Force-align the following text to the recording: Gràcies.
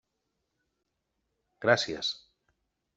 Gràcies. 1.67 2.13